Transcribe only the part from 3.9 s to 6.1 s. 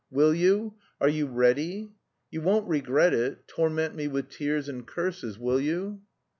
me with tears and curses, will you?"